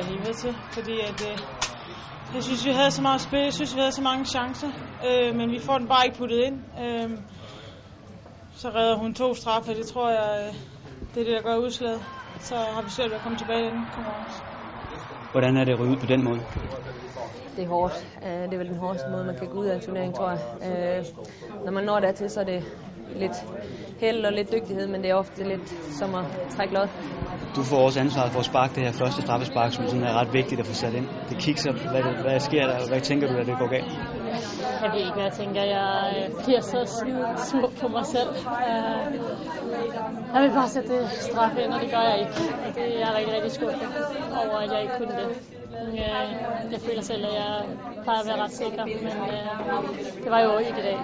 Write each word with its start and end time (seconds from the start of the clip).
jeg 0.00 0.08
helvede 0.08 0.32
til, 0.44 0.52
fordi 0.76 0.94
at, 1.00 1.18
øh, 1.30 1.36
jeg 2.34 2.42
synes, 2.42 2.66
vi 2.66 2.70
havde 2.70 2.90
så 2.90 3.02
meget 3.02 3.20
spil, 3.20 3.40
jeg 3.40 3.52
synes, 3.52 3.74
vi 3.76 3.80
havde 3.80 3.92
så 3.92 4.02
mange 4.02 4.24
chancer, 4.24 4.70
øh, 5.08 5.36
men 5.38 5.50
vi 5.50 5.58
får 5.66 5.78
den 5.78 5.88
bare 5.88 6.02
ikke 6.06 6.18
puttet 6.18 6.38
ind. 6.46 6.56
Øh, 6.84 7.10
så 8.62 8.68
redder 8.68 8.96
hun 8.96 9.14
to 9.14 9.34
straffe, 9.34 9.74
det 9.74 9.86
tror 9.86 10.08
jeg, 10.10 10.28
øh, 10.40 10.54
det 11.14 11.20
er 11.20 11.24
det, 11.24 11.34
der 11.36 11.42
gør 11.42 11.56
udslaget. 11.56 12.02
Så 12.38 12.54
har 12.74 12.82
vi 12.82 12.90
svært 12.90 13.10
ved 13.10 13.16
at 13.16 13.22
komme 13.22 13.38
tilbage 13.38 13.66
i 13.66 13.70
den 13.70 13.88
konkurrence. 13.94 14.42
Hvordan 15.30 15.56
er 15.56 15.64
det 15.64 15.72
at 15.72 15.78
ryge 15.80 15.90
ud 15.90 15.96
på 15.96 16.06
den 16.06 16.24
måde? 16.24 16.40
Det 17.56 17.64
er 17.64 17.68
hårdt. 17.68 18.06
Øh, 18.26 18.30
Det 18.48 18.54
er 18.54 18.58
vel 18.58 18.68
den 18.68 18.76
hårdeste 18.76 19.08
måde, 19.10 19.24
man 19.24 19.36
kan 19.38 19.48
gå 19.48 19.58
ud 19.58 19.66
af 19.66 19.74
en 19.74 19.80
turnering, 19.80 20.14
tror 20.14 20.30
jeg. 20.30 20.40
Øh, 20.98 21.04
Når 21.64 21.72
man 21.72 21.84
når 21.84 22.00
dertil, 22.00 22.30
så 22.30 22.40
er 22.40 22.44
det 22.44 22.62
lidt 23.16 23.36
held 24.00 24.24
og 24.24 24.32
lidt 24.32 24.52
dygtighed, 24.52 24.86
men 24.86 25.02
det 25.02 25.10
er 25.10 25.14
ofte 25.14 25.44
lidt 25.48 25.68
som 25.98 26.14
at 26.14 26.24
trække 26.56 26.74
lod. 26.74 26.88
Du 27.56 27.62
får 27.62 27.80
også 27.86 28.00
ansvaret 28.00 28.32
for 28.32 28.40
at 28.40 28.44
sparke 28.44 28.74
det 28.74 28.82
her 28.86 28.92
første 28.92 29.22
straffespark, 29.22 29.72
som 29.72 29.88
sådan 29.88 30.04
er 30.04 30.14
ret 30.20 30.32
vigtigt 30.32 30.60
at 30.60 30.66
få 30.66 30.74
sat 30.74 30.94
ind. 30.94 31.06
Det 31.28 31.38
kikser, 31.38 31.72
hvad, 31.72 32.02
det, 32.02 32.12
hvad 32.22 32.40
sker 32.40 32.66
der, 32.66 32.88
hvad 32.88 33.00
tænker 33.00 33.26
du, 33.28 33.34
at 33.38 33.46
det 33.46 33.58
går 33.58 33.68
galt? 33.76 33.92
Jeg 34.82 34.90
ved 34.92 35.00
ikke, 35.08 35.20
jeg 35.26 35.32
tænker. 35.32 35.62
Jeg 35.62 35.90
øh, 36.16 36.44
bliver 36.44 36.60
så 36.60 36.78
skide 36.96 37.28
smuk 37.50 37.72
på 37.80 37.88
mig 37.88 38.06
selv. 38.06 38.30
Øh, 38.68 39.14
jeg 40.34 40.42
vil 40.42 40.50
bare 40.50 40.68
sætte 40.68 41.08
straf 41.10 41.56
ind, 41.64 41.72
og 41.72 41.80
det 41.80 41.90
gør 41.90 42.04
jeg 42.10 42.18
ikke. 42.20 42.32
Og 42.66 42.74
det 42.74 42.84
er 42.94 42.98
jeg 42.98 43.10
rigtig, 43.18 43.34
rigtig 43.34 43.52
skuffet 43.52 43.88
over, 44.42 44.58
at 44.64 44.72
jeg 44.72 44.82
ikke 44.82 44.94
kunne 44.98 45.14
det. 45.20 45.59
Øh, 45.70 45.94
Jeg 46.74 46.80
føler 46.86 47.02
selv, 47.10 47.22
at 47.30 47.34
jeg 47.42 47.52
plejer 48.04 48.20
at 48.22 48.26
være 48.30 48.40
ret 48.44 48.54
sikker, 48.62 48.84
men 49.06 49.16
øh, 49.34 50.22
det 50.24 50.30
var 50.34 50.40
jo 50.48 50.52
ikke 50.66 50.80
i 50.82 50.86
dag. 50.90 50.98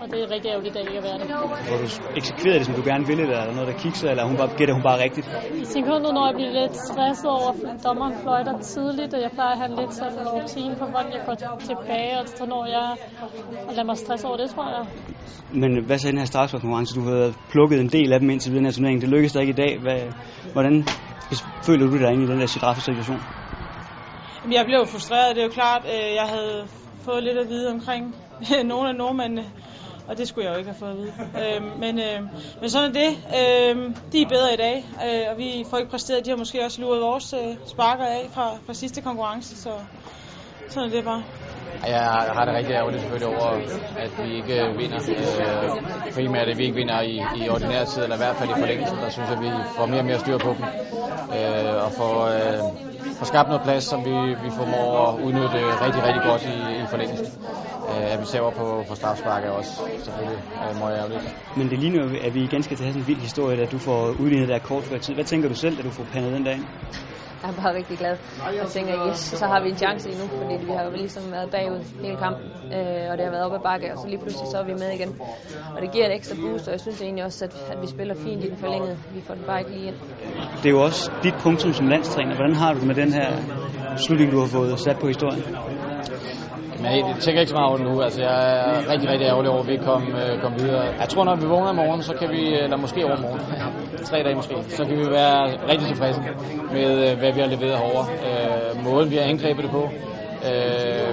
Og 0.00 0.06
det 0.10 0.18
er 0.24 0.28
rigtig 0.34 0.48
ærgerligt, 0.54 0.76
at 0.76 0.82
ikke 0.88 1.00
at 1.02 1.06
være 1.10 1.18
det. 1.20 1.26
Hvor 1.70 1.78
du 1.84 1.88
eksekverede 2.20 2.58
det, 2.60 2.66
som 2.68 2.74
du 2.80 2.84
gerne 2.90 3.04
ville, 3.10 3.22
eller 3.26 3.38
er 3.42 3.46
der 3.48 3.54
noget, 3.58 3.68
der 3.72 3.76
kikser, 3.84 4.08
eller 4.12 4.24
hun 4.30 4.36
bare, 4.40 4.50
gætter 4.58 4.74
hun 4.78 4.84
bare 4.90 4.98
rigtigt? 5.06 5.26
I 5.64 5.64
sekundet, 5.76 6.10
når 6.16 6.24
jeg 6.28 6.34
bliver 6.38 6.52
lidt 6.60 6.76
stresset 6.90 7.30
over, 7.38 7.50
at 7.72 7.78
dommeren 7.88 8.14
fløjter 8.22 8.54
tidligt, 8.74 9.12
og 9.16 9.20
jeg 9.26 9.30
plejer 9.38 9.54
at 9.56 9.60
have 9.62 9.72
lidt 9.80 9.92
sådan 10.00 10.18
en 10.22 10.28
rutine 10.36 10.74
for, 10.80 10.86
hvordan 10.94 11.10
jeg 11.16 11.22
går 11.28 11.36
tilbage, 11.70 12.12
og 12.20 12.26
så 12.38 12.44
når 12.54 12.62
jeg 12.76 12.88
og 13.68 13.72
lader 13.76 13.88
mig 13.90 13.96
stresse 14.04 14.24
over 14.28 14.36
det, 14.42 14.48
tror 14.54 14.66
jeg. 14.76 14.84
Men 15.62 15.70
hvad 15.86 15.98
så 15.98 16.08
den 16.08 16.18
her 16.22 16.28
straffesparkskonkurrence? 16.32 16.92
Du 16.98 17.02
har 17.08 17.32
plukket 17.54 17.80
en 17.80 17.90
del 17.98 18.08
af 18.14 18.18
dem 18.20 18.30
indtil 18.30 18.50
videre 18.52 18.62
i 18.62 18.62
den 18.62 18.66
her 18.68 18.76
turnering. 18.78 19.00
Det 19.00 19.08
lykkedes 19.14 19.32
der 19.32 19.40
ikke 19.40 19.56
i 19.58 19.60
dag. 19.64 19.72
Hvad, 19.84 20.00
hvordan 20.54 20.74
føler 21.66 21.86
du 21.86 21.98
dig 21.98 22.10
inde 22.14 22.24
i 22.24 22.28
den 22.32 22.40
der 22.40 22.46
straffesituation? 22.46 23.22
Jeg 24.50 24.64
blev 24.66 24.86
frustreret, 24.86 25.36
det 25.36 25.42
er 25.42 25.46
jo 25.46 25.52
klart. 25.52 25.84
Øh, 25.84 26.14
jeg 26.14 26.26
havde 26.28 26.68
fået 27.04 27.22
lidt 27.22 27.38
at 27.38 27.48
vide 27.48 27.70
omkring 27.70 28.16
nogle 28.64 28.88
af 28.88 28.94
nordmændene, 28.94 29.44
og 30.08 30.18
det 30.18 30.28
skulle 30.28 30.46
jeg 30.46 30.54
jo 30.54 30.58
ikke 30.58 30.70
have 30.70 30.78
fået 30.78 30.90
at 30.90 30.96
vide. 30.96 31.12
Øh, 31.56 31.78
Men, 31.78 31.98
øh, 31.98 32.20
men 32.60 32.70
sådan 32.70 32.96
er 32.96 33.00
det. 33.00 33.10
Øh, 33.10 33.94
De 34.12 34.22
er 34.22 34.28
bedre 34.28 34.54
i 34.54 34.56
dag, 34.56 34.86
øh, 35.06 35.30
og 35.30 35.38
vi 35.38 35.64
får 35.70 35.78
ikke 35.78 35.90
præsteret. 35.90 36.24
De 36.24 36.30
har 36.30 36.36
måske 36.36 36.64
også 36.64 36.80
luret 36.80 37.00
vores 37.00 37.32
øh, 37.32 37.56
sparker 37.66 38.04
af 38.04 38.28
fra, 38.32 38.50
fra 38.66 38.74
sidste 38.74 39.00
konkurrence, 39.00 39.56
så 39.56 39.70
sådan 40.68 40.88
er 40.88 40.92
det 40.92 41.04
bare. 41.04 41.22
Jeg 41.86 42.02
har 42.36 42.44
det 42.44 42.54
rigtig 42.54 42.74
ærgerligt 42.74 43.00
selvfølgelig 43.00 43.28
over, 43.36 43.48
at 44.04 44.12
vi 44.24 44.36
ikke 44.36 44.56
vinder. 44.80 45.00
Øh, 45.08 46.14
primært 46.14 46.48
at 46.48 46.58
vi 46.58 46.62
ikke 46.64 46.76
vinder 46.76 47.00
i, 47.00 47.16
i 47.40 47.48
ordinær 47.48 47.84
tid, 47.84 48.02
eller 48.02 48.16
i 48.16 48.22
hvert 48.24 48.36
fald 48.36 48.50
i 48.50 48.58
forlængelsen. 48.58 48.96
Der 48.98 49.10
synes 49.10 49.28
jeg, 49.30 49.38
at 49.38 49.42
vi 49.44 49.50
får 49.76 49.86
mere 49.86 50.00
og 50.00 50.06
mere 50.06 50.18
styr 50.18 50.38
på 50.38 50.50
dem. 50.58 50.64
Øh, 51.38 51.84
og 51.86 51.92
får, 51.92 52.16
øh, 52.36 52.58
får 53.18 53.26
skabt 53.32 53.48
noget 53.48 53.62
plads, 53.62 53.84
som 53.84 54.04
vi, 54.04 54.16
vi 54.44 54.50
formår 54.58 54.88
at 55.08 55.20
udnytte 55.24 55.60
rigtig, 55.84 56.02
rigtig 56.06 56.22
godt 56.30 56.42
i, 56.54 56.56
i 56.82 56.86
forlængelsen. 56.92 57.26
Øh, 57.90 58.12
at 58.12 58.20
vi 58.20 58.26
ser 58.26 58.40
på, 58.60 58.84
på 58.88 58.94
strafspark 58.94 59.44
er 59.44 59.50
også 59.50 59.72
selvfølgelig 60.04 60.40
øh, 60.64 60.78
meget 60.78 60.98
ærgerligt. 61.00 61.24
Men 61.56 61.70
det 61.70 61.78
ligner 61.78 62.00
jo, 62.04 62.08
at 62.26 62.34
vi 62.34 62.40
igen 62.44 62.62
skal 62.62 62.76
til 62.76 62.84
at 62.84 62.86
have 62.86 62.92
sådan 62.92 63.02
en 63.02 63.08
vild 63.08 63.20
historie, 63.20 63.62
at 63.62 63.72
du 63.72 63.78
får 63.78 64.00
udlignet 64.22 64.48
der 64.48 64.58
kort 64.58 64.84
før 64.84 64.98
tid. 64.98 65.14
Hvad 65.14 65.24
tænker 65.24 65.48
du 65.48 65.54
selv, 65.54 65.76
da 65.76 65.82
du 65.82 65.90
får 65.90 66.04
pandet 66.12 66.32
den 66.32 66.44
dag? 66.44 66.58
Jeg 67.42 67.50
er 67.50 67.62
bare 67.62 67.74
rigtig 67.74 67.98
glad. 67.98 68.16
Jeg 68.60 68.66
tænker, 68.76 69.08
yes, 69.08 69.18
så 69.18 69.46
har 69.46 69.60
vi 69.62 69.68
en 69.68 69.76
chance 69.76 70.10
endnu, 70.10 70.26
fordi 70.38 70.54
vi 70.66 70.72
har 70.76 70.84
jo 70.84 70.90
ligesom 70.90 71.22
været 71.32 71.50
bagud 71.50 71.80
hele 72.04 72.16
kampen, 72.16 72.46
øh, 72.76 73.10
og 73.10 73.14
det 73.16 73.22
har 73.26 73.32
været 73.36 73.44
op 73.46 73.54
ad 73.58 73.62
bakke, 73.70 73.92
og 73.92 73.98
så 73.98 74.06
lige 74.08 74.18
pludselig 74.18 74.48
så 74.52 74.58
er 74.58 74.66
vi 74.70 74.74
med 74.82 74.90
igen. 74.98 75.10
Og 75.74 75.78
det 75.82 75.92
giver 75.92 76.06
et 76.06 76.14
ekstra 76.14 76.36
boost, 76.42 76.66
og 76.68 76.72
jeg 76.72 76.80
synes 76.80 77.02
egentlig 77.02 77.24
også, 77.24 77.44
at, 77.44 77.54
at 77.72 77.78
vi 77.82 77.86
spiller 77.86 78.14
fint 78.14 78.44
i 78.44 78.48
den 78.48 78.56
forlængede. 78.56 78.96
Vi 79.14 79.20
får 79.26 79.34
den 79.34 79.44
bare 79.50 79.58
ikke 79.60 79.72
lige 79.76 79.86
ind. 79.86 79.98
Det 80.60 80.66
er 80.66 80.74
jo 80.76 80.82
også 80.82 81.10
dit 81.22 81.34
punktum 81.44 81.72
som 81.72 81.86
landstræner. 81.86 82.34
Hvordan 82.34 82.54
har 82.54 82.72
du 82.72 82.78
det 82.78 82.86
med 82.86 82.94
den 82.94 83.12
her 83.12 83.28
slutning, 83.96 84.32
du 84.32 84.38
har 84.38 84.46
fået 84.46 84.78
sat 84.80 84.98
på 85.00 85.06
historien? 85.06 85.42
Men 86.82 87.04
det 87.14 87.22
tænker 87.22 87.40
ikke 87.40 87.50
så 87.50 87.56
meget 87.56 87.68
over 87.68 87.78
det 87.78 87.86
nu. 87.86 88.02
Altså, 88.02 88.20
jeg 88.22 88.36
er 88.58 88.90
rigtig, 88.92 89.08
rigtig 89.08 89.26
ærgerlig 89.26 89.50
over, 89.50 89.60
at 89.60 89.66
vi 89.66 89.72
ikke 89.72 89.84
kom, 89.84 90.02
øh, 90.02 90.40
kom 90.42 90.52
videre. 90.58 90.82
Jeg 91.00 91.08
tror, 91.08 91.24
når 91.24 91.36
vi 91.36 91.46
vågner 91.46 91.72
i 91.72 91.76
morgen, 91.76 92.02
så 92.02 92.14
kan 92.14 92.30
vi, 92.30 92.42
øh, 92.56 92.64
eller 92.64 92.76
måske 92.76 93.04
over 93.04 93.20
morgen, 93.20 93.40
tre 94.08 94.22
dage 94.22 94.34
måske, 94.34 94.54
så 94.68 94.84
kan 94.84 94.98
vi 94.98 95.06
være 95.10 95.68
rigtig 95.70 95.86
tilfredse 95.88 96.20
med, 96.72 97.10
øh, 97.10 97.18
hvad 97.18 97.32
vi 97.32 97.40
har 97.40 97.48
leveret 97.48 97.78
herovre. 97.78 98.04
Øh, 98.26 98.84
måden, 98.84 99.10
vi 99.10 99.16
har 99.16 99.24
angrebet 99.24 99.62
det 99.64 99.70
på, 99.70 99.82
øh, 100.48 101.12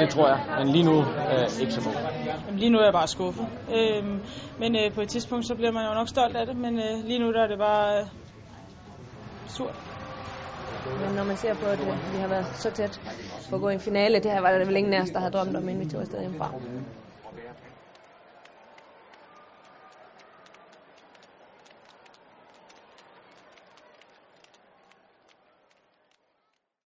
det 0.00 0.08
tror 0.08 0.28
jeg. 0.28 0.40
Men 0.58 0.68
lige 0.68 0.84
nu 0.84 0.98
øh, 1.00 1.60
ikke 1.60 1.72
så 1.72 1.80
godt. 1.84 1.98
Lige 2.58 2.70
nu 2.70 2.78
er 2.78 2.84
jeg 2.84 2.92
bare 2.92 3.06
skuffet. 3.06 3.46
Øh, 3.76 4.04
men 4.58 4.76
øh, 4.76 4.92
på 4.94 5.00
et 5.00 5.08
tidspunkt, 5.08 5.46
så 5.46 5.54
bliver 5.54 5.72
man 5.72 5.84
jo 5.88 5.94
nok 5.94 6.08
stolt 6.08 6.36
af 6.36 6.46
det, 6.46 6.56
men 6.56 6.78
øh, 6.78 7.04
lige 7.04 7.18
nu 7.18 7.32
der 7.32 7.42
er 7.42 7.48
det 7.48 7.58
bare 7.58 8.00
øh, 8.00 8.06
surt. 9.48 9.95
Men 11.00 11.14
når 11.14 11.24
man 11.24 11.36
ser 11.36 11.54
på, 11.54 11.66
at 11.66 11.78
vi 12.12 12.18
har 12.18 12.28
været 12.28 12.46
så 12.46 12.70
tæt 12.70 13.00
på 13.50 13.56
at 13.56 13.62
gå 13.62 13.68
i 13.68 13.74
en 13.74 13.80
finale, 13.80 14.14
det 14.14 14.30
her 14.30 14.40
var 14.40 14.58
der 14.58 14.64
vel 14.64 14.76
ingen 14.76 14.94
af 14.94 15.00
os, 15.00 15.10
der 15.10 15.20
har 15.20 15.30
drømt 15.30 15.56
om, 15.56 15.68
inden 15.68 15.84
vi 15.84 15.90
tog 15.90 16.00
afsted 16.00 16.20
hjemmefra. 16.20 16.50